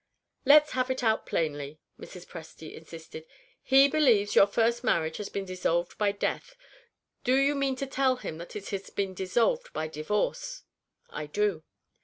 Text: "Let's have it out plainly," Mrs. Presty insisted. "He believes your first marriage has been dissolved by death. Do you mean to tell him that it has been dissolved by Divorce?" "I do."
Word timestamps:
"Let's 0.45 0.71
have 0.71 0.89
it 0.89 1.03
out 1.03 1.27
plainly," 1.27 1.79
Mrs. 1.99 2.25
Presty 2.25 2.73
insisted. 2.73 3.27
"He 3.61 3.87
believes 3.87 4.33
your 4.33 4.47
first 4.47 4.83
marriage 4.83 5.17
has 5.17 5.29
been 5.29 5.45
dissolved 5.45 5.95
by 5.99 6.11
death. 6.11 6.55
Do 7.23 7.35
you 7.35 7.53
mean 7.53 7.75
to 7.75 7.85
tell 7.85 8.15
him 8.15 8.39
that 8.39 8.55
it 8.55 8.69
has 8.69 8.89
been 8.89 9.13
dissolved 9.13 9.71
by 9.73 9.87
Divorce?" 9.87 10.63
"I 11.11 11.27
do." 11.27 11.63